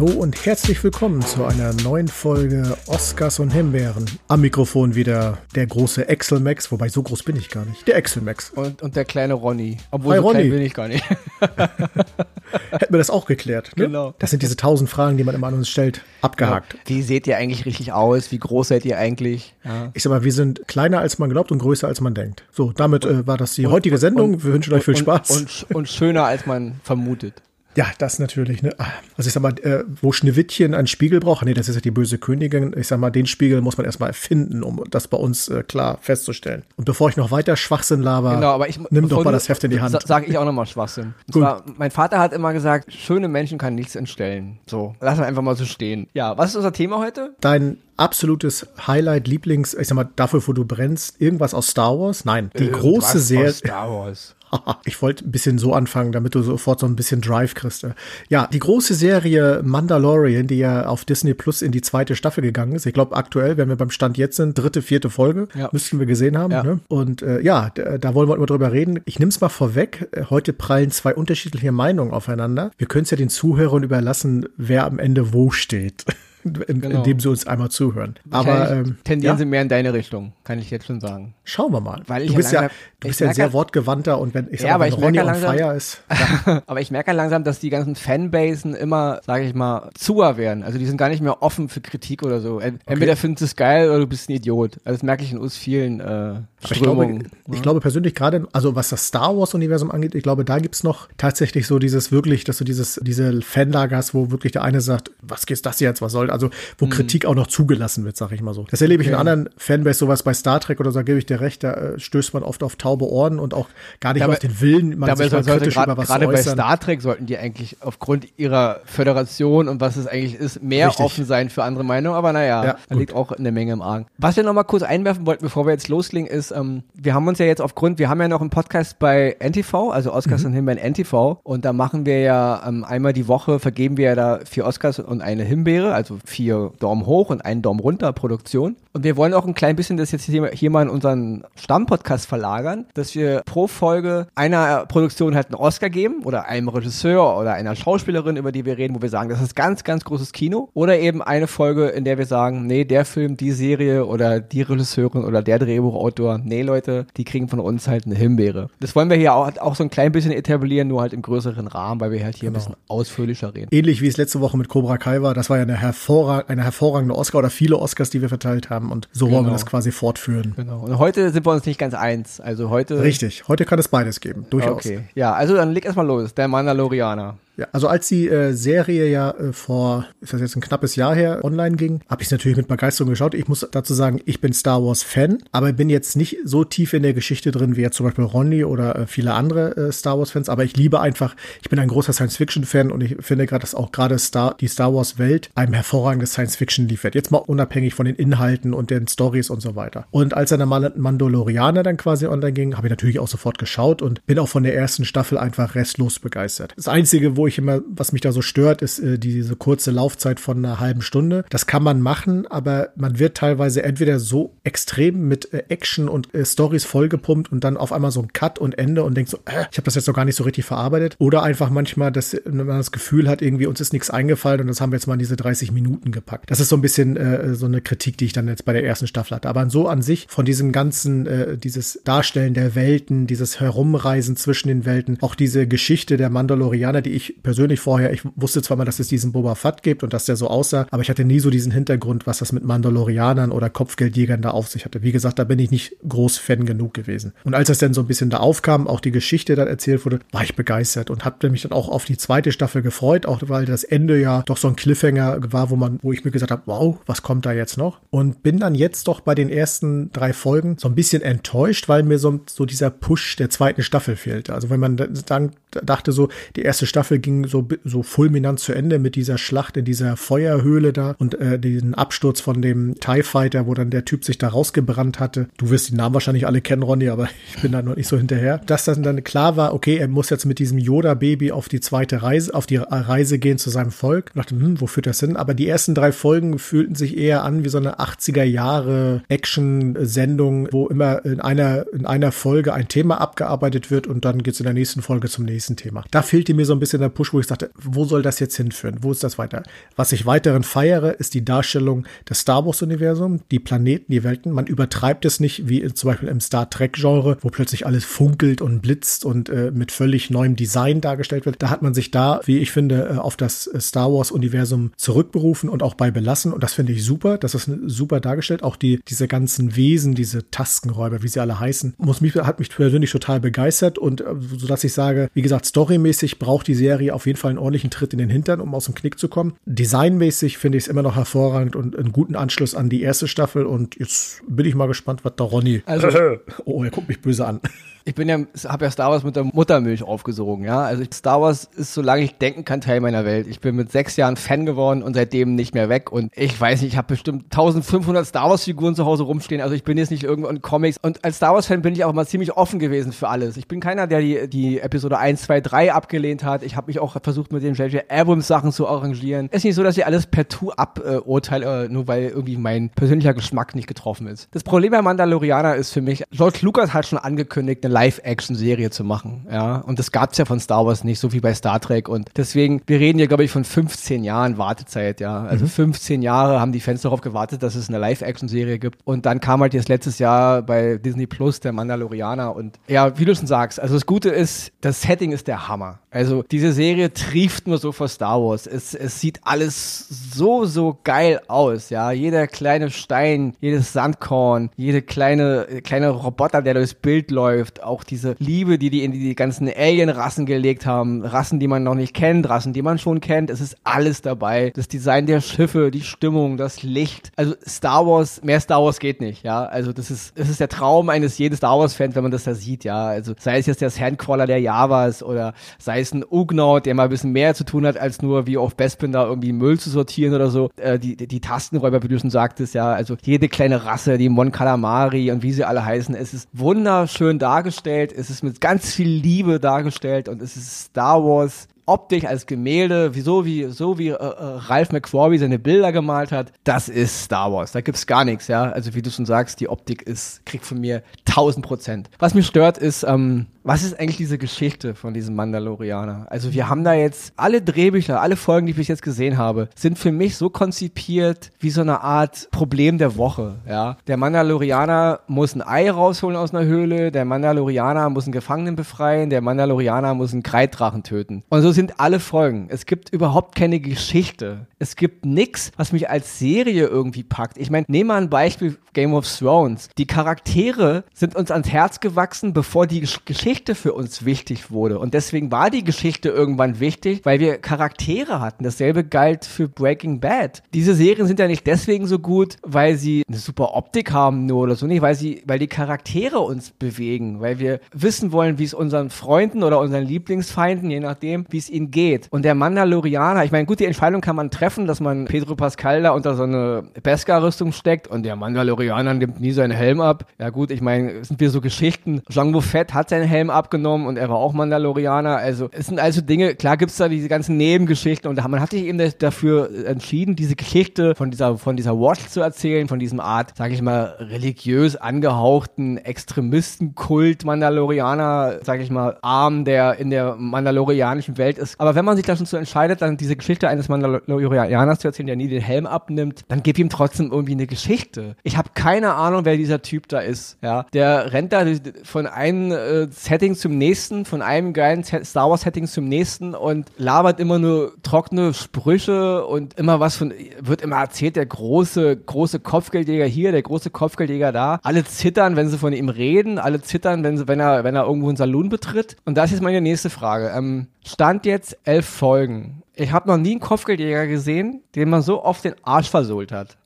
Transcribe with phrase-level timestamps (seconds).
[0.00, 4.06] Hallo und herzlich willkommen zu einer neuen Folge Oscars und Himbeeren.
[4.28, 7.86] Am Mikrofon wieder der große Excel Max, wobei so groß bin ich gar nicht.
[7.86, 8.48] Der Excel Max.
[8.48, 9.76] Und, und der kleine Ronny.
[9.90, 10.48] Obwohl Hi, so Ronny.
[10.48, 11.04] bin ich gar nicht.
[12.70, 13.72] Hätten wir das auch geklärt.
[13.76, 13.88] Ne?
[13.88, 14.14] Genau.
[14.18, 16.00] Das sind diese tausend Fragen, die man immer an uns stellt.
[16.22, 16.78] Abgehakt.
[16.86, 18.32] Wie seht ihr eigentlich richtig aus?
[18.32, 19.54] Wie groß seid ihr eigentlich?
[19.64, 19.90] Ja.
[19.92, 22.44] Ich sag mal, wir sind kleiner als man glaubt und größer als man denkt.
[22.52, 24.42] So, damit äh, war das die heutige Sendung.
[24.42, 25.30] wir wünschen euch viel Spaß.
[25.30, 27.42] Und, und, und schöner, als man vermutet.
[27.76, 28.62] Ja, das natürlich.
[28.62, 28.74] Ne?
[29.16, 31.92] Also ich sag mal, äh, wo Schneewittchen einen Spiegel braucht, nee, das ist ja die
[31.92, 32.74] böse Königin.
[32.76, 35.98] Ich sag mal, den Spiegel muss man erstmal erfinden, um das bei uns äh, klar
[36.00, 36.64] festzustellen.
[36.76, 39.62] Und bevor ich noch weiter Schwachsinn laber, Genau, aber ich, nimm doch mal das Heft
[39.64, 39.92] in die Hand.
[39.92, 41.14] sa- Sag ich auch nochmal Schwachsinn.
[41.32, 41.42] Gut.
[41.42, 44.58] zwar, mein Vater hat immer gesagt, schöne Menschen kann nichts entstellen.
[44.66, 46.08] So, lassen wir einfach mal so stehen.
[46.12, 47.34] Ja, was ist unser Thema heute?
[47.40, 52.24] Dein absolutes Highlight, Lieblings, ich sag mal, dafür, wo du brennst, irgendwas aus Star Wars?
[52.24, 53.52] Nein, die große Irgendwas aus Serie.
[53.52, 54.34] Star Wars.
[54.84, 57.86] Ich wollte ein bisschen so anfangen, damit du sofort so ein bisschen Drive kriegst.
[58.28, 62.72] Ja, die große Serie Mandalorian, die ja auf Disney Plus in die zweite Staffel gegangen
[62.72, 62.84] ist.
[62.84, 65.68] Ich glaube, aktuell, wenn wir beim Stand jetzt sind, dritte, vierte Folge, Ja.
[65.70, 66.50] müssten wir gesehen haben.
[66.52, 66.64] Ja.
[66.64, 66.80] Ne?
[66.88, 68.98] Und äh, ja, da, wollen wir immer drüber reden.
[69.04, 70.08] Ich nehme es mal vorweg.
[70.30, 72.72] Heute prallen zwei unterschiedliche Meinungen aufeinander.
[72.76, 76.04] Wir können es ja den Zuhörern überlassen, wer am Ende wo steht.
[76.44, 76.96] In, Genau.
[76.98, 78.14] Indem sie uns einmal zuhören.
[78.30, 81.34] Aber ähm, tendieren ja, sie mehr in deine Richtung, kann ich jetzt schon sagen.
[81.44, 82.02] schauen wir mal.
[82.06, 84.60] Weil du ja bist ja, langsam- du bist ja ein sehr wortgewandter und wenn ich
[84.60, 86.02] Ja, sag aber mal, ich wenn Ronny merke on langsam- fire ist,
[86.66, 90.62] Aber ich merke langsam, dass die ganzen Fanbasen immer, sage ich mal, zuer werden.
[90.62, 92.58] Also die sind gar nicht mehr offen für Kritik oder so.
[92.60, 94.78] Ent- Entweder findest du es geil oder du bist ein Idiot.
[94.84, 97.28] Also das merke ich in uns vielen äh, Aber ich glaube, Strömungen.
[97.52, 101.08] ich glaube persönlich gerade, also was das Star Wars-Universum angeht, ich glaube, da gibt's noch
[101.16, 105.10] tatsächlich so dieses wirklich, dass du dieses, diese Fanlager hast, wo wirklich der eine sagt,
[105.22, 106.90] was ist das jetzt, was soll, also wo Mhm.
[106.90, 108.64] Kritik auch noch zugelassen wird, sag ich mal so.
[108.70, 111.26] Das erlebe ich in anderen Fanbase, sowas bei Star Trek oder so, da gebe ich
[111.26, 113.68] dir recht, da äh, stößt man oft auf taube Ohren und auch
[114.00, 116.26] gar nicht Dabei- auf den Willen, man Dabei sich mal kritisch grad- über was gerade
[116.26, 116.42] bei.
[116.42, 121.04] Star Trek sollten die eigentlich aufgrund ihrer Föderation und was es eigentlich ist, mehr Richtig.
[121.06, 122.16] offen sein für andere Meinungen.
[122.16, 122.98] Aber naja, Ja, da gut.
[122.98, 124.06] liegt auch eine Menge im Argen.
[124.18, 127.26] Was wir noch mal kurz einwerfen wollten, bevor wir jetzt loslegen, ist, ähm, wir haben
[127.28, 130.46] uns ja jetzt aufgrund, wir haben ja noch einen Podcast bei NTV, also Oscars Mhm.
[130.48, 131.40] und Himbeeren NTV.
[131.42, 134.98] Und da machen wir ja ähm, einmal die Woche, vergeben wir ja da vier Oscars
[134.98, 138.76] und eine Himbeere, also vier Daumen hoch und einen Daumen runter Produktion.
[138.92, 142.26] Und wir wollen auch ein klein bisschen das jetzt hier, hier mal in unseren Stammpodcast
[142.26, 147.52] verlagern, dass wir pro Folge einer Produktion halt einen Oscar geben oder einem Regisseur oder
[147.54, 150.70] einer Schauspielerin, über die wir reden, wo wir sagen, das ist ganz, ganz großes Kino.
[150.74, 154.62] Oder eben eine Folge, in der wir sagen, nee, der Film, die Serie oder die
[154.62, 158.68] Regisseurin oder der Drehbuchautor, nee, Leute, die kriegen von uns halt eine Himbeere.
[158.80, 161.68] Das wollen wir hier auch, auch so ein klein bisschen etablieren, nur halt im größeren
[161.68, 163.68] Rahmen, weil wir halt hier ein bisschen ausführlicher reden.
[163.70, 166.62] Ähnlich wie es letzte Woche mit Cobra Kai war, das war ja eine, hervorrag eine
[166.64, 169.52] hervorragende Oscar oder viele Oscars, die wir verteilt haben und so wollen wir Genau.
[169.52, 170.54] das quasi fortführen.
[170.56, 170.80] Genau.
[170.80, 172.40] Und heute sind wir uns nicht ganz eins.
[172.40, 173.02] Also heute.
[173.02, 174.84] Richtig, heute kann es beides geben, durchaus.
[174.86, 175.00] Okay.
[175.14, 176.34] Ja, also dann leg erstmal los.
[176.34, 177.36] Der Mandalorianer.
[177.60, 181.14] Ja, also als die äh, Serie ja äh, vor, ist das jetzt ein knappes Jahr
[181.14, 183.34] her, online ging, habe ich natürlich mit Begeisterung geschaut.
[183.34, 186.94] Ich muss dazu sagen, ich bin Star Wars Fan, aber bin jetzt nicht so tief
[186.94, 190.18] in der Geschichte drin wie jetzt zum Beispiel Ronny oder äh, viele andere äh, Star
[190.18, 190.48] Wars Fans.
[190.48, 193.60] Aber ich liebe einfach, ich bin ein großer Science Fiction Fan und ich finde gerade,
[193.60, 197.14] dass auch gerade Star die Star Wars Welt einem hervorragendes Science Fiction liefert.
[197.14, 200.06] Jetzt mal unabhängig von den Inhalten und den Stories und so weiter.
[200.10, 204.00] Und als dann der Mandalorianer dann quasi online ging, habe ich natürlich auch sofort geschaut
[204.00, 206.72] und bin auch von der ersten Staffel einfach restlos begeistert.
[206.76, 210.40] Das einzige, wo ich immer, was mich da so stört, ist äh, diese kurze Laufzeit
[210.40, 211.44] von einer halben Stunde.
[211.50, 216.34] Das kann man machen, aber man wird teilweise entweder so extrem mit äh, Action und
[216.34, 219.38] äh, Stories vollgepumpt und dann auf einmal so ein Cut und Ende und denkt so,
[219.46, 221.16] äh, ich habe das jetzt noch gar nicht so richtig verarbeitet.
[221.18, 224.66] Oder einfach manchmal, dass äh, man das Gefühl hat, irgendwie uns ist nichts eingefallen und
[224.66, 226.50] das haben wir jetzt mal in diese 30 Minuten gepackt.
[226.50, 228.84] Das ist so ein bisschen äh, so eine Kritik, die ich dann jetzt bei der
[228.84, 229.48] ersten Staffel hatte.
[229.48, 234.68] Aber so an sich von diesem ganzen, äh, dieses Darstellen der Welten, dieses Herumreisen zwischen
[234.68, 238.84] den Welten, auch diese Geschichte der Mandalorianer, die ich persönlich vorher, ich wusste zwar mal,
[238.84, 241.40] dass es diesen Boba Fett gibt und dass der so aussah, aber ich hatte nie
[241.40, 245.02] so diesen Hintergrund, was das mit Mandalorianern oder Kopfgeldjägern da auf sich hatte.
[245.02, 247.32] Wie gesagt, da bin ich nicht groß Fan genug gewesen.
[247.44, 250.20] Und als das dann so ein bisschen da aufkam, auch die Geschichte dann erzählt wurde,
[250.32, 253.64] war ich begeistert und habe mich dann auch auf die zweite Staffel gefreut, auch weil
[253.64, 256.62] das Ende ja doch so ein Cliffhanger war, wo man, wo ich mir gesagt habe,
[256.66, 258.00] wow, was kommt da jetzt noch?
[258.10, 262.02] Und bin dann jetzt doch bei den ersten drei Folgen so ein bisschen enttäuscht, weil
[262.02, 264.54] mir so, so dieser Push der zweiten Staffel fehlte.
[264.54, 268.98] Also wenn man dann dachte so, die erste Staffel ging so, so fulminant zu Ende
[268.98, 273.66] mit dieser Schlacht in dieser Feuerhöhle da und äh, diesen Absturz von dem TIE Fighter,
[273.66, 275.48] wo dann der Typ sich da rausgebrannt hatte.
[275.56, 278.16] Du wirst die Namen wahrscheinlich alle kennen, Ronny, aber ich bin da noch nicht so
[278.16, 278.58] hinterher.
[278.66, 282.22] Dass dann dann klar war, okay, er muss jetzt mit diesem Yoda-Baby auf die zweite
[282.22, 284.30] Reise, auf die Reise gehen zu seinem Volk.
[284.34, 285.36] Ich dachte, hm, wo führt das hin?
[285.36, 290.68] Aber die ersten drei Folgen fühlten sich eher an wie so eine 80er Jahre Action-Sendung,
[290.72, 294.64] wo immer in einer, in einer Folge ein Thema abgearbeitet wird und dann geht's in
[294.64, 296.04] der nächsten Folge zum nächsten Thema.
[296.10, 298.56] Da fehlte mir so ein bisschen der Push, wo ich sagte, wo soll das jetzt
[298.56, 298.98] hinführen?
[299.00, 299.62] Wo ist das weiter?
[299.96, 304.52] Was ich weiterhin feiere, ist die Darstellung des Star Wars-Universums, die Planeten, die Welten.
[304.52, 308.80] Man übertreibt es nicht, wie zum Beispiel im Star Trek-Genre, wo plötzlich alles funkelt und
[308.80, 311.62] blitzt und äh, mit völlig neuem Design dargestellt wird.
[311.62, 315.68] Da hat man sich da, wie ich finde, äh, auf das äh, Star Wars-Universum zurückberufen
[315.68, 316.52] und auch bei belassen.
[316.52, 317.38] Und das finde ich super.
[317.38, 318.62] Das ist super dargestellt.
[318.62, 322.70] Auch die, diese ganzen Wesen, diese Taskenräuber, wie sie alle heißen, muss mich, hat mich
[322.70, 326.99] persönlich total begeistert und äh, so dass ich sage, wie gesagt, storymäßig braucht die Serie
[327.12, 329.56] auf jeden Fall einen ordentlichen Tritt in den Hintern, um aus dem Knick zu kommen.
[329.64, 333.64] Designmäßig finde ich es immer noch hervorragend und einen guten Anschluss an die erste Staffel
[333.64, 335.82] und jetzt bin ich mal gespannt, was da Ronny.
[335.86, 336.08] Also,
[336.64, 337.60] oh, er guckt mich böse an.
[338.04, 338.38] Ich bin ja,
[338.68, 340.82] habe ja Star Wars mit der Muttermilch aufgesogen, ja.
[340.82, 343.46] Also Star Wars ist, solange ich denken kann, Teil meiner Welt.
[343.46, 346.10] Ich bin mit sechs Jahren Fan geworden und seitdem nicht mehr weg.
[346.12, 349.60] Und ich weiß nicht, ich habe bestimmt 1500 Star Wars Figuren zu Hause rumstehen.
[349.60, 350.98] Also ich bin jetzt nicht irgendwo in Comics.
[351.00, 353.56] Und als Star Wars Fan bin ich auch mal ziemlich offen gewesen für alles.
[353.56, 356.62] Ich bin keiner, der die, die Episode 1, 2, 3 abgelehnt hat.
[356.62, 358.10] Ich habe mich auch versucht, mit den J.J.
[358.10, 359.48] Abrams Sachen zu arrangieren.
[359.50, 363.34] Ist nicht so, dass ich alles per Tu aburteile, äh, nur weil irgendwie mein persönlicher
[363.34, 364.48] Geschmack nicht getroffen ist.
[364.52, 369.04] Das Problem bei Mandalorianer ist für mich, George Lucas hat schon angekündigt, eine Live-Action-Serie zu
[369.04, 369.46] machen.
[369.50, 372.08] Ja, und das gab es ja von Star Wars nicht, so wie bei Star Trek.
[372.08, 375.20] Und deswegen, wir reden ja, glaube ich, von 15 Jahren Wartezeit.
[375.20, 375.70] Ja, also mhm.
[375.70, 379.00] 15 Jahre haben die Fans darauf gewartet, dass es eine Live-Action-Serie gibt.
[379.04, 382.54] Und dann kam halt jetzt letztes Jahr bei Disney Plus der Mandalorianer.
[382.54, 386.00] Und ja, wie du schon sagst, also das Gute ist, das Setting ist der Hammer.
[386.10, 388.66] Also diese Serie trieft nur so vor Star Wars.
[388.66, 391.90] Es, es sieht alles so, so geil aus.
[391.90, 398.04] Ja, jeder kleine Stein, jedes Sandkorn, jede kleine, kleine Roboter, der durchs Bild läuft, auch
[398.04, 402.14] diese Liebe, die die in die ganzen Alien-Rassen gelegt haben, Rassen, die man noch nicht
[402.14, 404.72] kennt, Rassen, die man schon kennt, es ist alles dabei.
[404.74, 407.32] Das Design der Schiffe, die Stimmung, das Licht.
[407.36, 409.64] Also Star Wars, mehr Star Wars geht nicht, ja.
[409.64, 412.54] Also das ist, das ist der Traum eines jeden Star Wars-Fans, wenn man das da
[412.54, 413.06] sieht, ja.
[413.06, 417.04] Also sei es jetzt der Sandcrawler der Javas oder sei es ein Ugnaut, der mal
[417.04, 419.90] ein bisschen mehr zu tun hat, als nur wie auf Bespin da irgendwie Müll zu
[419.90, 420.70] sortieren oder so.
[420.76, 422.92] Äh, die, die, die Tastenräuber, wie du schon sagtest, ja.
[422.92, 427.38] Also jede kleine Rasse, die Mon Calamari und wie sie alle heißen, es ist wunderschön
[427.38, 432.24] dargestellt dargestellt, es ist mit ganz viel Liebe dargestellt und es ist Star Wars optisch
[432.24, 436.88] als Gemälde, so wie, so wie äh, äh, Ralph McQuarrie seine Bilder gemalt hat, das
[436.88, 437.72] ist Star Wars.
[437.72, 438.70] Da gibt's gar nichts, ja.
[438.70, 442.10] Also wie du schon sagst, die Optik ist, kriegt von mir 1000 Prozent.
[442.20, 446.26] Was mich stört, ist, ähm, was ist eigentlich diese Geschichte von diesem Mandalorianer?
[446.30, 449.68] Also wir haben da jetzt alle Drehbücher, alle Folgen, die ich bis jetzt gesehen habe,
[449.74, 453.56] sind für mich so konzipiert wie so eine Art Problem der Woche.
[453.68, 458.76] Ja, der Mandalorianer muss ein Ei rausholen aus einer Höhle, der Mandalorianer muss einen Gefangenen
[458.76, 461.42] befreien, der Mandalorianer muss einen Kreiddrachen töten.
[461.50, 462.68] Und so sind alle Folgen.
[462.70, 464.66] Es gibt überhaupt keine Geschichte.
[464.78, 467.58] Es gibt nichts, was mich als Serie irgendwie packt.
[467.58, 469.88] Ich meine, nehmen wir ein Beispiel Game of Thrones.
[469.98, 475.00] Die Charaktere sind uns ans Herz gewachsen, bevor die Geschichte Geschichte für uns wichtig wurde.
[475.00, 478.62] Und deswegen war die Geschichte irgendwann wichtig, weil wir Charaktere hatten.
[478.62, 480.62] Dasselbe galt für Breaking Bad.
[480.72, 484.62] Diese Serien sind ja nicht deswegen so gut, weil sie eine super Optik haben nur
[484.62, 488.64] oder so nicht, weil sie, weil die Charaktere uns bewegen, weil wir wissen wollen, wie
[488.64, 492.28] es unseren Freunden oder unseren Lieblingsfeinden, je nachdem, wie es ihnen geht.
[492.30, 496.02] Und der Mandalorianer, ich meine, gut, die Entscheidung kann man treffen, dass man Pedro Pascal
[496.02, 500.26] da unter so eine Beskar-Rüstung steckt und der Mandalorianer nimmt nie seinen Helm ab.
[500.38, 502.22] Ja gut, ich meine, sind wir so Geschichten.
[502.30, 505.36] Jean Fett hat seinen Helm Helm abgenommen und er war auch Mandalorianer.
[505.38, 508.84] Also es sind also Dinge, klar gibt's da diese ganzen Nebengeschichten und man hat sich
[508.84, 513.52] eben dafür entschieden, diese Geschichte von dieser, von dieser Watch zu erzählen, von diesem Art,
[513.56, 521.38] sag ich mal, religiös angehauchten Extremistenkult Mandalorianer, sag ich mal, Arm, der in der mandalorianischen
[521.38, 521.80] Welt ist.
[521.80, 525.28] Aber wenn man sich da schon so entscheidet, dann diese Geschichte eines Mandalorianers zu erzählen,
[525.28, 528.36] der nie den Helm abnimmt, dann gib ihm trotzdem irgendwie eine Geschichte.
[528.42, 530.58] Ich habe keine Ahnung, wer dieser Typ da ist.
[530.60, 531.64] Ja, der rennt da
[532.02, 536.88] von einem äh, Setting zum nächsten, von einem geilen Star Wars Setting zum nächsten und
[536.96, 542.58] labert immer nur trockene Sprüche und immer was von, wird immer erzählt, der große, große
[542.58, 544.80] Kopfgeldjäger hier, der große Kopfgeldjäger da.
[544.82, 548.04] Alle zittern, wenn sie von ihm reden, alle zittern, wenn, sie, wenn, er, wenn er
[548.04, 549.16] irgendwo einen Saloon betritt.
[549.24, 550.50] Und das ist meine nächste Frage.
[550.52, 552.82] Ähm, Stand jetzt elf Folgen.
[552.96, 556.76] Ich habe noch nie einen Kopfgeldjäger gesehen, den man so oft den Arsch versohlt hat.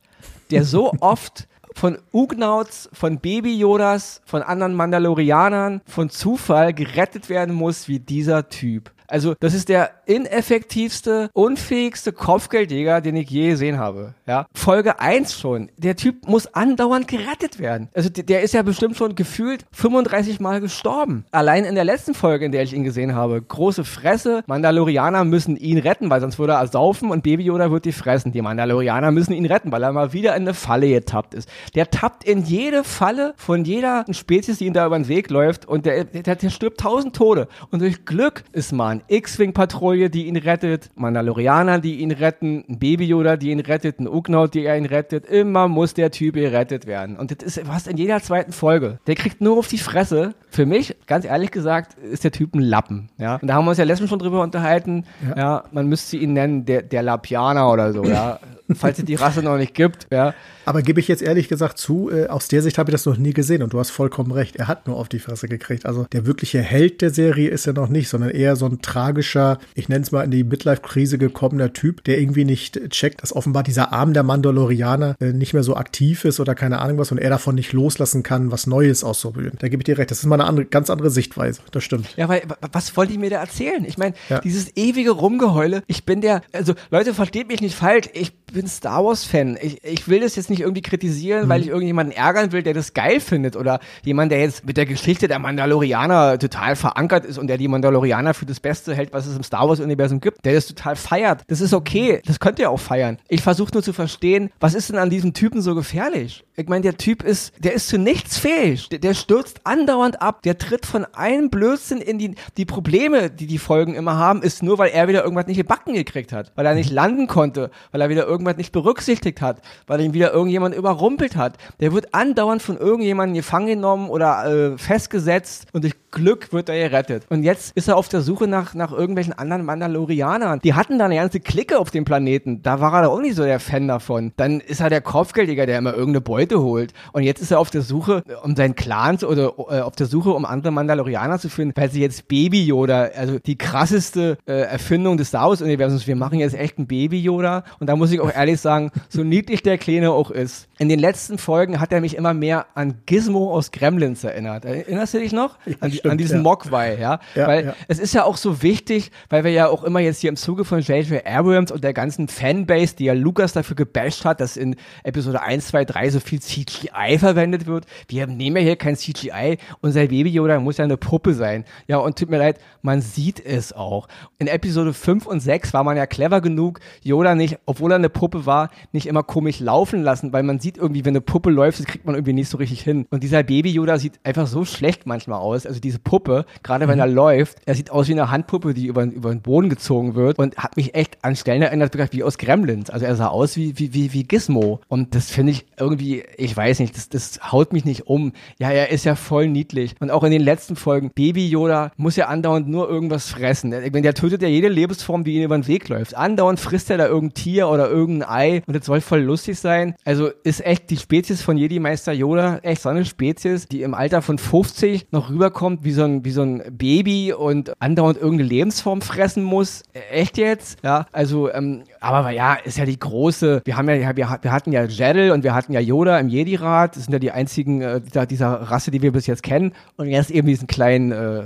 [0.50, 7.88] Der so oft von Ugnauts, von Baby-Yodas, von anderen Mandalorianern, von Zufall gerettet werden muss
[7.88, 8.92] wie dieser Typ.
[9.14, 14.14] Also, das ist der ineffektivste, unfähigste Kopfgeldjäger, den ich je gesehen habe.
[14.26, 14.48] Ja.
[14.52, 15.70] Folge 1 schon.
[15.76, 17.88] Der Typ muss andauernd gerettet werden.
[17.94, 21.26] Also, der ist ja bestimmt schon gefühlt 35 Mal gestorben.
[21.30, 23.40] Allein in der letzten Folge, in der ich ihn gesehen habe.
[23.40, 24.42] Große Fresse.
[24.48, 28.32] Mandalorianer müssen ihn retten, weil sonst würde er saufen und Baby Yoda wird die fressen.
[28.32, 31.48] Die Mandalorianer müssen ihn retten, weil er mal wieder in eine Falle getappt ist.
[31.76, 35.66] Der tappt in jede Falle von jeder Spezies, die ihm da über den Weg läuft
[35.68, 37.46] und der, der, der stirbt tausend Tode.
[37.70, 42.78] Und durch Glück ist mal ein X-Wing-Patrouille, die ihn rettet, Mandalorianer, die ihn retten, ein
[42.78, 45.26] Baby Yoda, die ihn rettet, ein Ugnaut, die er ihn rettet.
[45.26, 47.16] Immer muss der Typ gerettet werden.
[47.16, 48.98] Und das ist fast in jeder zweiten Folge.
[49.06, 50.34] Der kriegt nur auf die Fresse.
[50.50, 53.08] Für mich, ganz ehrlich gesagt, ist der Typ ein Lappen.
[53.18, 53.36] Ja?
[53.36, 55.04] Und da haben wir uns ja letztens schon drüber unterhalten.
[55.28, 58.04] Ja, ja man müsste ihn nennen, der, der Lapianer oder so.
[58.04, 58.38] Ja?
[58.74, 60.06] falls es die Rasse noch nicht gibt.
[60.10, 60.34] Ja.
[60.64, 63.18] Aber gebe ich jetzt ehrlich gesagt zu, äh, aus der Sicht habe ich das noch
[63.18, 64.56] nie gesehen und du hast vollkommen recht.
[64.56, 65.84] Er hat nur auf die Fresse gekriegt.
[65.84, 69.58] Also der wirkliche Held der Serie ist er noch nicht, sondern eher so ein tragischer,
[69.74, 73.62] ich nenne es mal in die Midlife-Krise gekommener Typ, der irgendwie nicht checkt, dass offenbar
[73.62, 77.18] dieser Arm der Mandalorianer äh, nicht mehr so aktiv ist oder keine Ahnung was und
[77.18, 79.56] er davon nicht loslassen kann, was Neues auszuprobieren.
[79.58, 80.10] Da gebe ich dir recht.
[80.10, 81.62] Das ist mal eine andere, ganz andere Sichtweise.
[81.72, 82.14] Das stimmt.
[82.16, 83.84] Ja, weil was wollte ich mir da erzählen?
[83.86, 84.40] Ich meine, ja.
[84.40, 85.82] dieses ewige Rumgeheule.
[85.86, 88.08] Ich bin der, also Leute, versteht mich nicht falsch.
[88.12, 89.58] Ich bin Star Wars-Fan.
[89.60, 91.48] Ich, ich will das jetzt nicht irgendwie kritisieren, mhm.
[91.48, 94.86] weil ich irgendjemanden ärgern will, der das geil findet oder jemand, der jetzt mit der
[94.86, 99.26] Geschichte der Mandalorianer total verankert ist und der die Mandalorianer für das Beste hält, was
[99.26, 101.42] es im Star Wars-Universum gibt, der das total feiert.
[101.48, 102.20] Das ist okay.
[102.24, 103.18] Das könnt ihr auch feiern.
[103.28, 106.44] Ich versuche nur zu verstehen, was ist denn an diesem Typen so gefährlich?
[106.56, 108.88] Ich meine, der Typ ist, der ist zu nichts fähig.
[108.88, 110.42] Der, der stürzt andauernd ab.
[110.42, 114.62] Der tritt von einem Blödsinn in die, die Probleme, die die Folgen immer haben, ist
[114.62, 116.52] nur, weil er wieder irgendwas nicht gebacken gekriegt hat.
[116.54, 117.70] Weil er nicht landen konnte.
[117.90, 119.62] Weil er wieder irgendwas nicht berücksichtigt hat.
[119.86, 121.58] Weil ihn wieder irgendjemand überrumpelt hat.
[121.80, 126.88] Der wird andauernd von irgendjemandem gefangen genommen oder äh, festgesetzt und durch Glück wird er
[126.88, 127.26] gerettet.
[127.28, 130.60] Und jetzt ist er auf der Suche nach, nach irgendwelchen anderen Mandalorianern.
[130.60, 132.62] Die hatten da eine ganze Clique auf dem Planeten.
[132.62, 134.32] Da war er auch nicht so der Fan davon.
[134.36, 136.92] Dann ist er der Kopfgeldjäger, der immer irgendeine Beute holt.
[137.12, 140.06] Und jetzt ist er auf der Suche, um seinen Clan zu, oder äh, auf der
[140.06, 144.52] Suche, um andere Mandalorianer zu finden, weil sie jetzt Baby Yoda, also die krasseste äh,
[144.52, 147.64] Erfindung des Star Wars-Universums, wir machen jetzt echt ein Baby Yoda.
[147.80, 150.68] Und da muss ich auch ehrlich sagen, so niedlich der Kleine auch ist.
[150.78, 154.64] In den letzten Folgen hat er mich immer mehr an Gizmo aus Gremlins erinnert.
[154.64, 155.58] Erinnerst du dich noch?
[155.80, 156.42] An, stimmt, an, diesen ja.
[156.42, 157.20] Mogwai, ja?
[157.34, 157.74] ja weil ja.
[157.88, 160.64] es ist ja auch so wichtig, weil wir ja auch immer jetzt hier im Zuge
[160.64, 161.26] von J.J.
[161.26, 165.68] Abrams und der ganzen Fanbase, die ja Lucas dafür gebasht hat, dass in Episode 1,
[165.68, 167.86] 2, 3 so viel CGI verwendet wird.
[168.08, 169.58] Wir nehmen ja hier kein CGI.
[169.80, 171.64] Unser Baby Yoda muss ja eine Puppe sein.
[171.88, 174.08] Ja, und tut mir leid, man sieht es auch.
[174.38, 178.10] In Episode 5 und 6 war man ja clever genug, Yoda nicht, obwohl er eine
[178.10, 181.78] Puppe war, nicht immer komisch laufen lassen, weil man sieht irgendwie, wenn eine Puppe läuft,
[181.78, 183.06] das kriegt man irgendwie nicht so richtig hin.
[183.10, 185.66] Und dieser Baby Yoda sieht einfach so schlecht manchmal aus.
[185.66, 187.00] Also diese Puppe, gerade wenn mhm.
[187.00, 190.38] er läuft, er sieht aus wie eine Handpuppe, die über, über den Boden gezogen wird
[190.38, 192.90] und hat mich echt an Stellen erinnert, wie aus Gremlins.
[192.90, 194.80] Also er sah aus wie, wie, wie, wie Gizmo.
[194.88, 198.32] Und das finde ich irgendwie ich weiß nicht, das, das haut mich nicht um.
[198.58, 199.94] Ja, er ist ja voll niedlich.
[200.00, 203.72] Und auch in den letzten Folgen, Baby Yoda muss ja andauernd nur irgendwas fressen.
[203.72, 206.14] Ich meine, der tötet ja jede Lebensform, die ihm über den Weg läuft.
[206.16, 209.94] Andauernd frisst er da irgendein Tier oder irgendein Ei und das soll voll lustig sein.
[210.04, 213.94] Also ist echt die Spezies von Jedi Meister Yoda echt so eine Spezies, die im
[213.94, 218.48] Alter von 50 noch rüberkommt wie so ein, wie so ein Baby und andauernd irgendeine
[218.48, 219.82] Lebensform fressen muss.
[220.10, 220.78] Echt jetzt?
[220.82, 224.72] Ja, also, ähm, aber ja, ist ja die große, wir haben ja, wir, wir hatten
[224.72, 226.96] ja Jedel und wir hatten ja Yoda im Jedi-Rat.
[226.96, 229.72] Das sind ja die einzigen äh, dieser, dieser, Rasse, die wir bis jetzt kennen.
[229.96, 231.44] Und jetzt eben diesen kleinen äh,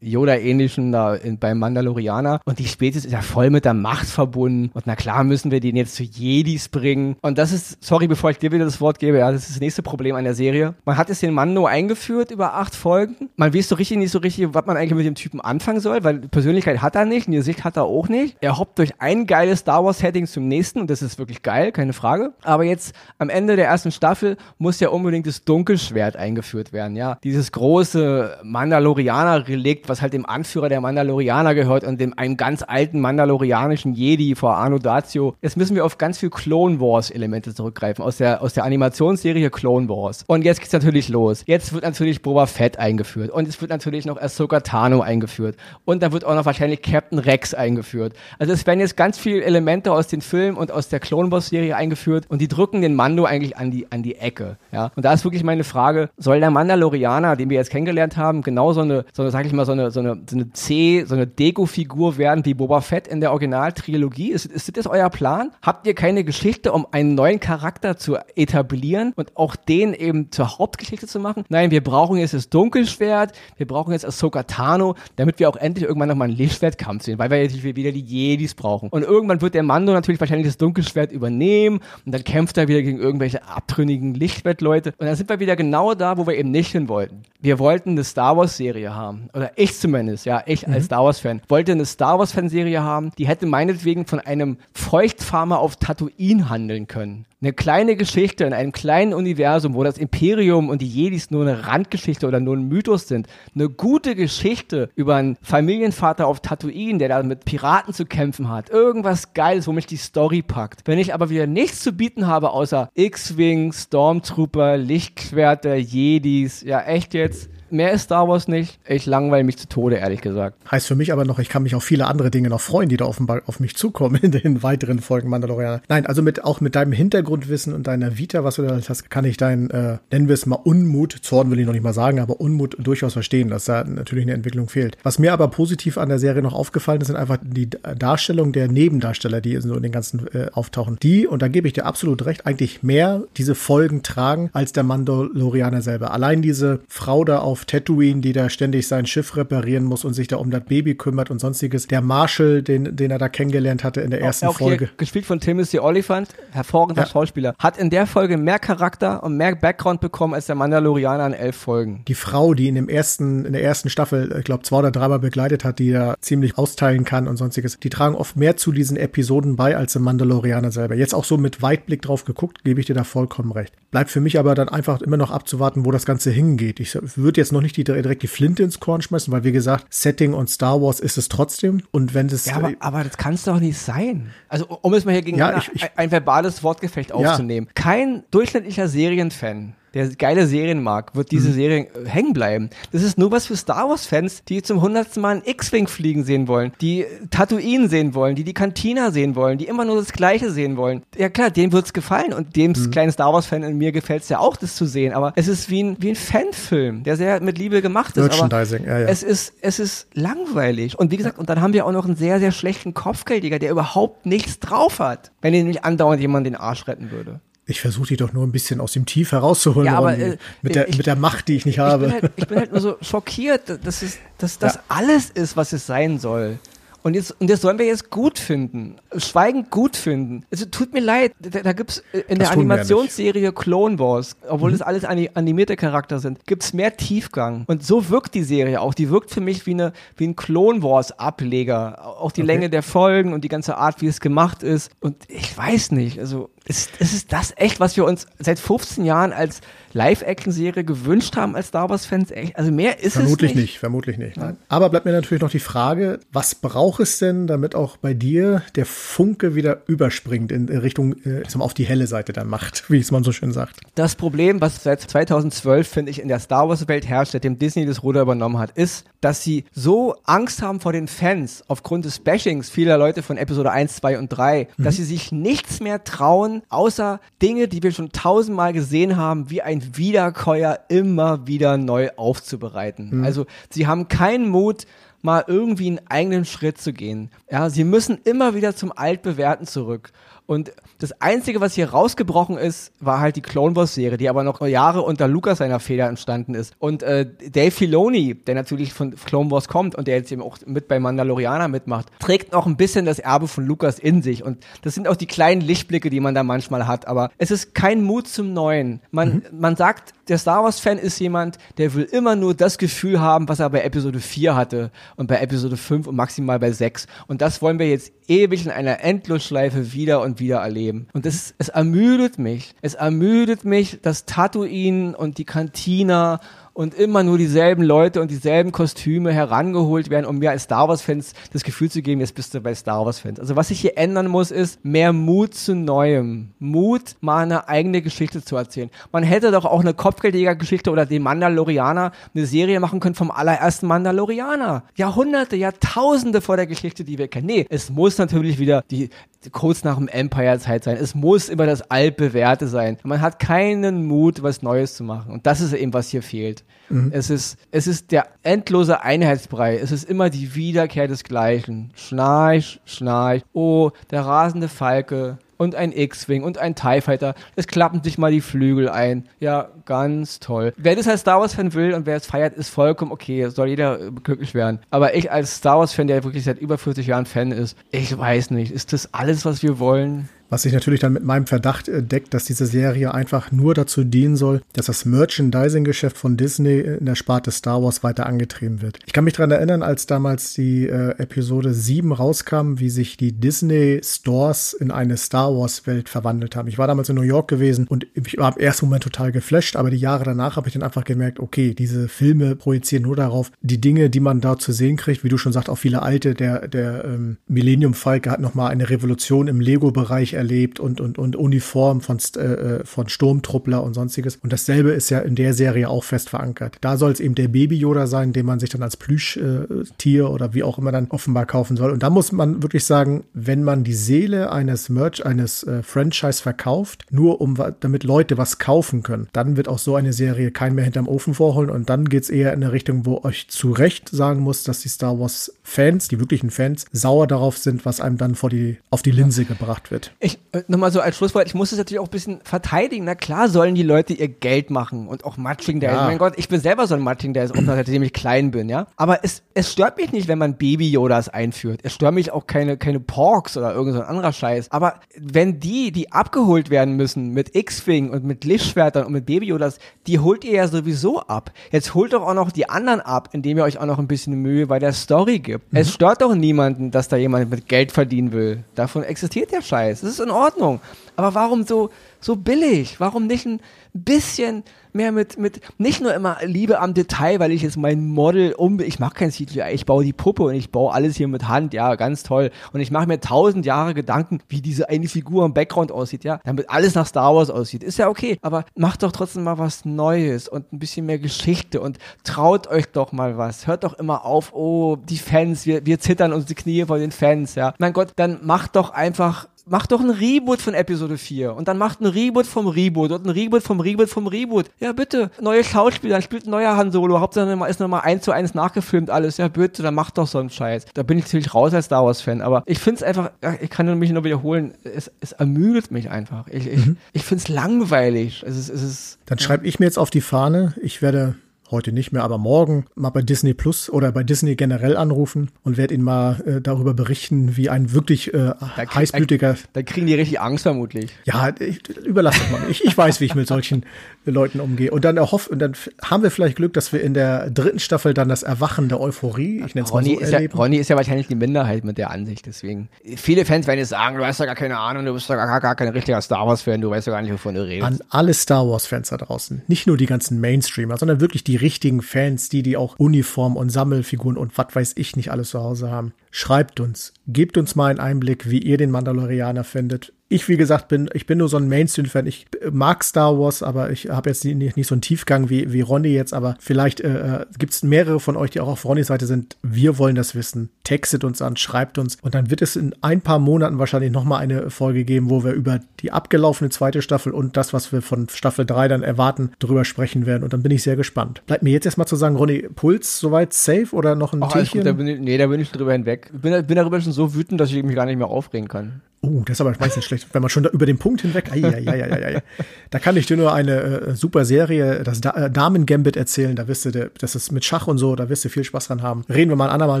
[0.00, 2.40] Yoda-ähnlichen da in, beim Mandalorianer.
[2.44, 4.70] Und die Spezies ist ja voll mit der Macht verbunden.
[4.74, 7.16] Und na klar müssen wir den jetzt zu Jedis bringen.
[7.22, 9.60] Und das ist, sorry, bevor ich dir wieder das Wort gebe, ja, das ist das
[9.60, 10.74] nächste Problem an der Serie.
[10.84, 13.30] Man hat jetzt den Mando eingeführt über acht Folgen.
[13.36, 16.02] Man weiß so richtig nicht so richtig, was man eigentlich mit dem Typen anfangen soll,
[16.02, 18.36] weil Persönlichkeit hat er nicht, eine Sicht hat er auch nicht.
[18.40, 21.92] Er hoppt durch ein geiles Star Wars-Setting zum nächsten und das ist wirklich geil, keine
[21.92, 22.32] Frage.
[22.42, 26.96] Aber jetzt am Ende der ersten Staffel Staffel muss ja unbedingt das Dunkelschwert eingeführt werden,
[26.96, 27.18] ja.
[27.22, 33.00] Dieses große Mandalorianer-Relikt, was halt dem Anführer der Mandalorianer gehört und dem einem ganz alten
[33.00, 35.36] mandalorianischen Jedi vor Arno Dazio.
[35.42, 39.88] Jetzt müssen wir auf ganz viel Clone Wars-Elemente zurückgreifen, aus der, aus der Animationsserie Clone
[39.88, 40.24] Wars.
[40.26, 41.44] Und jetzt geht's natürlich los.
[41.46, 46.02] Jetzt wird natürlich Boba Fett eingeführt und es wird natürlich noch Ahsoka Tano eingeführt und
[46.02, 48.14] dann wird auch noch wahrscheinlich Captain Rex eingeführt.
[48.38, 51.48] Also es werden jetzt ganz viele Elemente aus den Filmen und aus der Clone Wars
[51.48, 54.56] Serie eingeführt und die drücken den Mando eigentlich an die, an die Ecke.
[54.72, 54.90] Ja?
[54.96, 58.72] Und da ist wirklich meine Frage, soll der Mandalorianer, den wir jetzt kennengelernt haben, genau
[58.72, 61.14] so eine, so eine sag ich mal, so eine, so eine, so eine C, so
[61.14, 64.30] eine Deko-Figur werden wie Boba Fett in der Originaltrilogie?
[64.30, 65.50] Ist, ist das euer Plan?
[65.62, 70.58] Habt ihr keine Geschichte, um einen neuen Charakter zu etablieren und auch den eben zur
[70.58, 71.44] Hauptgeschichte zu machen?
[71.48, 75.86] Nein, wir brauchen jetzt das Dunkelschwert, wir brauchen jetzt Ahsoka Tano, damit wir auch endlich
[75.86, 78.88] irgendwann nochmal einen Lichtschwertkampf sehen, weil wir jetzt wieder die Jedis brauchen.
[78.88, 82.82] Und irgendwann wird der Mando natürlich wahrscheinlich das Dunkelschwert übernehmen und dann kämpft er wieder
[82.82, 84.92] gegen irgendwelche abtrünnigen Lichtwettleute.
[84.98, 87.22] Und dann sind wir wieder genau da, wo wir eben nicht hin wollten.
[87.40, 89.30] Wir wollten eine Star Wars Serie haben.
[89.32, 90.74] Oder ich zumindest, ja, ich mhm.
[90.74, 94.58] als Star Wars Fan, wollte eine Star Wars Fanserie haben, die hätte meinetwegen von einem
[94.74, 97.24] Feuchtfarmer auf Tatooine handeln können.
[97.42, 101.66] eine kleine Geschichte in einem kleinen Universum, wo das Imperium und die Jedis nur eine
[101.66, 107.08] Randgeschichte oder nur ein Mythos sind, eine gute Geschichte über einen Familienvater auf Tatooine, der
[107.08, 110.82] da mit Piraten zu kämpfen hat, irgendwas Geiles, wo mich die Story packt.
[110.86, 117.14] Wenn ich aber wieder nichts zu bieten habe, außer X-Wing, Stormtrooper, Lichtschwerter, Jedis, ja echt
[117.14, 118.78] jetzt, mehr ist Star Wars nicht.
[118.86, 120.56] Ich langweile mich zu Tode, ehrlich gesagt.
[120.70, 122.96] Heißt für mich aber noch, ich kann mich auf viele andere Dinge noch freuen, die
[122.96, 125.82] da offenbar auf mich zukommen in den weiteren Folgen Mandalorianer.
[125.88, 129.24] Nein, also mit, auch mit deinem Hintergrundwissen und deiner Vita, was du da hast, kann
[129.24, 132.20] ich deinen, äh, nennen wir es mal Unmut, Zorn will ich noch nicht mal sagen,
[132.20, 134.96] aber Unmut durchaus verstehen, dass da natürlich eine Entwicklung fehlt.
[135.02, 138.68] Was mir aber positiv an der Serie noch aufgefallen ist, sind einfach die Darstellung der
[138.68, 140.98] Nebendarsteller, die so in den ganzen äh, auftauchen.
[141.02, 144.82] Die, und da gebe ich dir absolut recht, eigentlich mehr diese Folgen tragen als der
[144.82, 146.12] Mandalorianer selber.
[146.12, 150.14] Allein diese Frau da auf auf Tatooine, die da ständig sein Schiff reparieren muss und
[150.14, 151.86] sich da um das Baby kümmert und sonstiges.
[151.86, 154.86] Der Marshall, den, den er da kennengelernt hatte in der ersten auch Folge.
[154.86, 157.08] Hier, gespielt von Timothy Oliphant, hervorragender ja.
[157.08, 161.32] Schauspieler, hat in der Folge mehr Charakter und mehr Background bekommen als der Mandalorianer in
[161.34, 162.02] elf Folgen.
[162.08, 165.18] Die Frau, die in dem ersten, in der ersten Staffel, ich glaube, zwei oder dreimal
[165.18, 168.96] begleitet hat, die da ziemlich austeilen kann und sonstiges, die tragen oft mehr zu diesen
[168.96, 170.94] Episoden bei als der Mandalorianer selber.
[170.94, 173.74] Jetzt auch so mit Weitblick drauf geguckt, gebe ich dir da vollkommen recht.
[173.90, 176.80] Bleibt für mich aber dann einfach immer noch abzuwarten, wo das Ganze hingeht.
[176.80, 179.86] Ich würde jetzt noch nicht die, direkt die Flinte ins Korn schmeißen, weil wie gesagt,
[179.90, 181.82] Setting und Star Wars ist es trotzdem.
[181.90, 182.46] Und wenn es.
[182.46, 184.30] Ja, aber, aber das kann es doch nicht sein.
[184.48, 187.66] Also, um es mal hier gegen ja, ich, ich, ein, ein, verbales Wortgefecht aufzunehmen.
[187.68, 187.72] Ja.
[187.74, 191.54] Kein durchschnittlicher Serienfan der geile Serien mag, wird diese mhm.
[191.54, 192.70] Serie äh, hängen bleiben.
[192.92, 196.48] Das ist nur was für Star Wars-Fans, die zum hundertsten Mal einen X-Wing fliegen sehen
[196.48, 200.50] wollen, die Tatooine sehen wollen, die die Cantina sehen wollen, die immer nur das Gleiche
[200.50, 201.02] sehen wollen.
[201.16, 202.90] Ja klar, denen wird's gefallen und dem mhm.
[202.90, 205.12] kleinen Star Wars-Fan in mir gefällt's ja auch, das zu sehen.
[205.12, 208.24] Aber es ist wie ein, wie ein Fanfilm, der sehr mit Liebe gemacht ist.
[208.24, 209.06] Merchandising, aber ja, ja.
[209.06, 210.98] Es ist, es ist langweilig.
[210.98, 213.70] Und wie gesagt, und dann haben wir auch noch einen sehr, sehr schlechten Kopfgeldjäger, der
[213.70, 217.40] überhaupt nichts drauf hat, wenn ihn nicht andauernd jemand den Arsch retten würde.
[217.70, 220.74] Ich versuche die doch nur ein bisschen aus dem Tief herauszuholen, ja, aber, äh, mit,
[220.74, 222.06] der, ich, mit der Macht, die ich nicht habe.
[222.06, 224.80] Ich bin halt, ich bin halt nur so schockiert, dass, es, dass das ja.
[224.88, 226.58] alles ist, was es sein soll.
[227.02, 228.96] Und jetzt, und das sollen wir jetzt gut finden.
[229.16, 230.44] Schweigend gut finden.
[230.50, 234.70] Also tut mir leid, da, da gibt's äh, in das der Animationsserie Clone Wars, obwohl
[234.70, 234.78] mhm.
[234.78, 237.64] das alles animierte Charakter sind, gibt's mehr Tiefgang.
[237.66, 238.92] Und so wirkt die Serie auch.
[238.92, 242.04] Die wirkt für mich wie, eine, wie ein Clone Wars Ableger.
[242.04, 242.52] Auch die okay.
[242.52, 244.90] Länge der Folgen und die ganze Art, wie es gemacht ist.
[245.00, 249.04] Und ich weiß nicht, also ist, ist es das echt, was wir uns seit 15
[249.04, 249.60] Jahren als
[249.92, 252.32] Live-Action-Serie gewünscht haben als Star Wars-Fans?
[252.54, 253.64] Also mehr ist vermutlich es nicht.
[253.64, 253.78] nicht.
[253.80, 254.56] Vermutlich nicht, nein.
[254.68, 258.62] Aber bleibt mir natürlich noch die Frage, was braucht es denn, damit auch bei dir
[258.76, 263.10] der Funke wieder überspringt in Richtung, äh, auf die helle Seite der Macht, wie es
[263.10, 263.80] man so schön sagt?
[263.96, 268.04] Das Problem, was seit 2012, finde ich, in der Star Wars-Welt herrscht, seitdem Disney das
[268.04, 272.70] Ruder übernommen hat, ist, dass sie so Angst haben vor den Fans aufgrund des Bashings
[272.70, 274.84] vieler Leute von Episode 1, 2 und 3, mhm.
[274.84, 279.62] dass sie sich nichts mehr trauen, außer Dinge, die wir schon tausendmal gesehen haben, wie
[279.62, 283.18] ein Wiederkäuer immer wieder neu aufzubereiten.
[283.18, 283.24] Mhm.
[283.24, 284.86] Also sie haben keinen Mut,
[285.22, 287.30] mal irgendwie einen eigenen Schritt zu gehen.
[287.50, 290.12] Ja, sie müssen immer wieder zum Altbewährten zurück.
[290.50, 294.42] Und das Einzige, was hier rausgebrochen ist, war halt die Clone Wars Serie, die aber
[294.42, 296.74] noch Jahre unter Lucas seiner Feder entstanden ist.
[296.80, 300.58] Und äh, Dave Filoni, der natürlich von Clone Wars kommt und der jetzt eben auch
[300.66, 304.42] mit bei Mandalorianer mitmacht, trägt noch ein bisschen das Erbe von Lucas in sich.
[304.42, 307.06] Und das sind auch die kleinen Lichtblicke, die man da manchmal hat.
[307.06, 308.98] Aber es ist kein Mut zum Neuen.
[309.12, 309.42] Man, mhm.
[309.52, 313.60] man sagt, der Star Wars-Fan ist jemand, der will immer nur das Gefühl haben, was
[313.60, 317.06] er bei Episode 4 hatte und bei Episode 5 und maximal bei 6.
[317.28, 321.08] Und das wollen wir jetzt ewig in einer Endlosschleife wieder und wieder erleben.
[321.12, 322.74] Und das, es ermüdet mich.
[322.80, 326.40] Es ermüdet mich, dass Tatooine und die Cantina
[326.72, 331.34] und immer nur dieselben Leute und dieselben Kostüme herangeholt werden, um mir als Star Wars-Fans
[331.52, 333.40] das Gefühl zu geben, jetzt bist du bei Star Wars-Fans.
[333.40, 336.50] Also was sich hier ändern muss, ist mehr Mut zu Neuem.
[336.58, 338.90] Mut, mal eine eigene Geschichte zu erzählen.
[339.12, 343.86] Man hätte doch auch eine Kopfgeldjäger-Geschichte oder den Mandalorianer eine Serie machen können vom allerersten
[343.86, 344.84] Mandalorianer.
[344.96, 347.46] Jahrhunderte, Jahrtausende vor der Geschichte, die wir kennen.
[347.46, 349.10] Nee, es muss natürlich wieder die
[349.52, 350.98] kurz nach dem Empire-Zeit sein.
[350.98, 352.98] Es muss immer das altbewährte sein.
[353.02, 355.32] Man hat keinen Mut, was Neues zu machen.
[355.32, 356.64] Und das ist eben, was hier fehlt.
[356.90, 357.10] Mhm.
[357.14, 359.78] Es, ist, es ist der endlose Einheitsbrei.
[359.78, 361.92] Es ist immer die Wiederkehr des Gleichen.
[361.94, 363.42] Schnarch, schnarch.
[363.54, 367.34] Oh, der rasende Falke und ein X-Wing und ein TIE Fighter.
[367.54, 369.28] Es klappen sich mal die Flügel ein.
[369.40, 370.72] Ja, Ganz toll.
[370.76, 373.48] Wer das als Star Wars-Fan will und wer es feiert, ist vollkommen okay.
[373.48, 374.78] Soll jeder äh, glücklich werden.
[374.90, 378.52] Aber ich als Star Wars-Fan, der wirklich seit über 40 Jahren Fan ist, ich weiß
[378.52, 380.28] nicht, ist das alles, was wir wollen?
[380.50, 384.02] Was sich natürlich dann mit meinem Verdacht äh, deckt, dass diese Serie einfach nur dazu
[384.02, 388.98] dienen soll, dass das Merchandising-Geschäft von Disney in der Sparte Star Wars weiter angetrieben wird.
[389.06, 393.30] Ich kann mich daran erinnern, als damals die äh, Episode 7 rauskam, wie sich die
[393.30, 396.66] Disney Stores in eine Star Wars-Welt verwandelt haben.
[396.66, 399.76] Ich war damals in New York gewesen und ich war im ersten Moment total geflasht,
[399.80, 403.50] aber die Jahre danach habe ich dann einfach gemerkt, okay, diese Filme projizieren nur darauf,
[403.62, 406.34] die Dinge, die man da zu sehen kriegt, wie du schon sagst, auch viele alte,
[406.34, 411.34] der, der ähm, Millennium Falke hat nochmal eine Revolution im Lego-Bereich erlebt und, und, und
[411.34, 414.36] Uniform von, äh, äh, von Sturmtruppler und sonstiges.
[414.36, 416.76] Und dasselbe ist ja in der Serie auch fest verankert.
[416.82, 420.52] Da soll es eben der Baby-Yoda sein, den man sich dann als Plüschtier äh, oder
[420.52, 421.90] wie auch immer dann offenbar kaufen soll.
[421.90, 426.42] Und da muss man wirklich sagen, wenn man die Seele eines Merch, eines äh, Franchise
[426.42, 430.74] verkauft, nur um damit Leute was kaufen können, dann wird auch so eine Serie kein
[430.74, 431.68] mehr hinterm Ofen vorholen.
[431.68, 434.80] Und dann geht es eher in eine Richtung, wo euch zu Recht sagen muss, dass
[434.80, 438.78] die Star Wars Fans, die wirklichen Fans, sauer darauf sind, was einem dann vor die,
[438.90, 440.12] auf die Linse gebracht wird.
[440.18, 443.04] Ich, äh, nochmal so als Schlusswort, ich muss es natürlich auch ein bisschen verteidigen.
[443.04, 446.04] Na klar sollen die Leute ihr Geld machen und auch Matching der ja.
[446.06, 448.68] Mein Gott, ich bin selber so ein Matching der ist, auch seitdem ich klein bin,
[448.68, 448.88] ja.
[448.96, 451.82] Aber es, es stört mich nicht, wenn man Baby-Yodas einführt.
[451.84, 454.72] Es stört mich auch keine, keine Porks oder irgend so ein anderer Scheiß.
[454.72, 459.78] Aber wenn die, die abgeholt werden müssen mit X-Wing und mit Lichtschwertern und mit Baby-Yodas,
[460.08, 461.52] die holt ihr ja sowieso ab.
[461.70, 464.34] Jetzt holt doch auch noch die anderen ab, indem ihr euch auch noch ein bisschen
[464.34, 465.59] Mühe bei der Story gibt.
[465.72, 468.64] Es stört doch niemanden, dass da jemand mit Geld verdienen will.
[468.74, 470.00] Davon existiert der Scheiß.
[470.00, 470.80] Das ist in Ordnung.
[471.16, 473.00] Aber warum so, so billig?
[473.00, 473.60] Warum nicht ein
[473.92, 478.52] bisschen mehr mit, mit, nicht nur immer Liebe am Detail, weil ich jetzt mein Model
[478.52, 481.48] um, ich mache kein CGI, ich baue die Puppe und ich baue alles hier mit
[481.48, 482.50] Hand, ja, ganz toll.
[482.72, 486.40] Und ich mache mir tausend Jahre Gedanken, wie diese eine Figur im Background aussieht, ja,
[486.44, 487.82] damit alles nach Star Wars aussieht.
[487.82, 491.80] Ist ja okay, aber macht doch trotzdem mal was Neues und ein bisschen mehr Geschichte
[491.80, 493.66] und traut euch doch mal was.
[493.66, 497.12] Hört doch immer auf, oh, die Fans, wir, wir zittern uns die Knie vor den
[497.12, 497.74] Fans, ja.
[497.78, 501.78] Mein Gott, dann macht doch einfach macht doch ein Reboot von Episode 4 und dann
[501.78, 504.66] macht ein Reboot vom Reboot und ein Reboot vom Reboot vom Reboot.
[504.80, 505.30] Ja, bitte.
[505.40, 507.20] Neue Schauspieler, dann spielt ein neuer Han Solo.
[507.20, 509.36] Hauptsache ist nochmal eins zu eins nachgefilmt alles.
[509.36, 510.86] Ja, bitte, dann macht doch so einen Scheiß.
[510.94, 513.98] Da bin ich ziemlich raus als Star Wars-Fan, aber ich finde es einfach, ich kann
[513.98, 516.46] mich nur wiederholen, es, es ermüdet mich einfach.
[516.48, 516.96] Ich, ich, mhm.
[517.12, 518.44] ich finde es langweilig.
[518.46, 521.34] Es ist, es ist, dann schreibe ich mir jetzt auf die Fahne, ich werde
[521.70, 525.76] heute nicht mehr, aber morgen mal bei Disney Plus oder bei Disney generell anrufen und
[525.76, 529.54] werde Ihnen mal äh, darüber berichten, wie ein wirklich äh, da heißblütiger.
[529.54, 531.10] Da, da, kriegen die richtig Angst vermutlich.
[531.24, 532.60] Ja, ich, überlasse es mal.
[532.70, 533.84] Ich, ich weiß, wie ich mit solchen
[534.24, 534.90] Leuten umgehe.
[534.90, 538.14] Und dann erhofft, und dann haben wir vielleicht Glück, dass wir in der dritten Staffel
[538.14, 540.54] dann das Erwachen der Euphorie, ich nenne es mal so, ist erleben.
[540.54, 542.88] Ja, Ronny ist ja wahrscheinlich die Minderheit mit der Ansicht, deswegen.
[543.16, 545.60] Viele Fans werden jetzt sagen, du hast ja gar keine Ahnung, du bist ja gar,
[545.60, 547.86] gar kein richtiger Star Wars-Fan, du weißt ja gar nicht, wovon du redest.
[547.86, 549.62] An alle Star Wars-Fans da draußen.
[549.68, 553.70] Nicht nur die ganzen Mainstreamer, sondern wirklich die richtigen Fans, die, die auch Uniform und
[553.70, 556.12] Sammelfiguren und was weiß ich nicht alles zu Hause haben.
[556.30, 560.86] Schreibt uns, gebt uns mal einen Einblick, wie ihr den Mandalorianer findet ich, wie gesagt,
[560.86, 562.24] bin, ich bin nur so ein Mainstream-Fan.
[562.28, 565.80] Ich mag Star Wars, aber ich habe jetzt nicht, nicht so einen Tiefgang wie, wie
[565.80, 569.08] Ronny jetzt, aber vielleicht äh, äh gibt es mehrere von euch, die auch auf Ronnys
[569.08, 569.56] Seite sind.
[569.62, 570.70] Wir wollen das wissen.
[570.84, 574.40] Textet uns an, schreibt uns und dann wird es in ein paar Monaten wahrscheinlich nochmal
[574.40, 578.28] eine Folge geben, wo wir über die abgelaufene zweite Staffel und das, was wir von
[578.28, 580.44] Staffel 3 dann erwarten, drüber sprechen werden.
[580.44, 581.42] Und dann bin ich sehr gespannt.
[581.46, 584.86] Bleibt mir jetzt erstmal zu sagen, Ronny, Puls soweit safe oder noch ein Ach, Gut,
[584.86, 586.30] da bin ich, nee, da bin ich drüber hinweg.
[586.32, 589.02] Ich bin, bin darüber schon so wütend, dass ich mich gar nicht mehr aufregen kann.
[589.22, 591.52] Oh, das ist aber meistens schlecht, wenn man schon über den Punkt hinweg.
[591.52, 592.42] Ai, ai, ai, ai, ai.
[592.88, 596.56] Da kann ich dir nur eine äh, super Serie, das da äh, Damen Gambit erzählen.
[596.56, 599.02] Da wirst du, das ist mit Schach und so, da wirst du viel Spaß dran
[599.02, 599.26] haben.
[599.28, 600.00] Reden wir mal ein andermal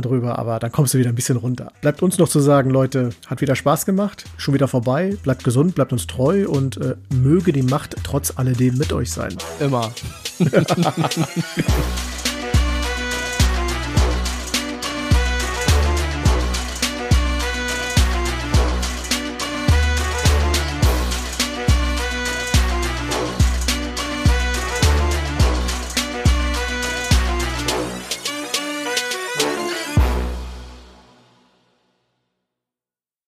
[0.00, 1.70] drüber, aber dann kommst du wieder ein bisschen runter.
[1.82, 5.14] Bleibt uns noch zu sagen, Leute, hat wieder Spaß gemacht, schon wieder vorbei.
[5.22, 9.36] Bleibt gesund, bleibt uns treu und äh, möge die Macht trotz alledem mit euch sein.
[9.60, 9.92] Immer.